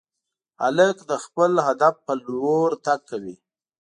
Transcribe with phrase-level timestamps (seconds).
[0.61, 3.35] هلک د خپل هدف په لور تګ کوي.